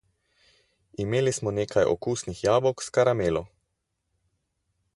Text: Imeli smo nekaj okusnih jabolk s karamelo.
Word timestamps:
Imeli 1.03 1.33
smo 1.39 1.53
nekaj 1.57 1.83
okusnih 1.91 2.41
jabolk 2.47 2.81
s 2.87 2.95
karamelo. 2.99 3.45